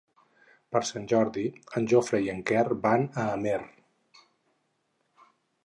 [0.75, 1.43] Per Sant Jordi
[1.81, 3.61] en Jofre i en Quer van a Amer.